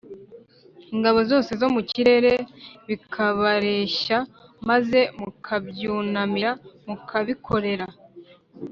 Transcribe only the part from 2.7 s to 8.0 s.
bikabareshya maze mukabyunamira mukabikorera,